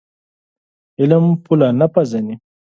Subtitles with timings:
[0.99, 2.35] علم پوله نه پېژني.